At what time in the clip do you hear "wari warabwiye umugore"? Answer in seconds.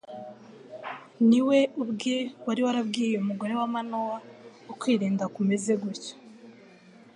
2.45-3.53